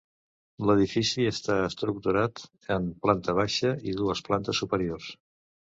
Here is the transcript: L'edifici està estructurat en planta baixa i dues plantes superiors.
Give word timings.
L'edifici 0.69 1.25
està 1.33 1.57
estructurat 1.65 2.43
en 2.79 2.89
planta 3.05 3.39
baixa 3.43 3.77
i 3.93 3.99
dues 4.03 4.29
plantes 4.31 4.65
superiors. 4.65 5.17